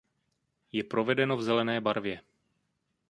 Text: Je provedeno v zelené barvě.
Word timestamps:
Je 0.73 0.83
provedeno 0.83 1.37
v 1.37 1.43
zelené 1.43 1.81
barvě. 1.81 2.21